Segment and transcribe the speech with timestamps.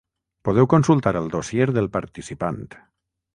[0.47, 2.61] Podeu consultar el dossier del participant.